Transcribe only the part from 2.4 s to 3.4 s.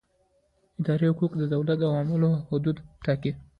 حدود ټاکي.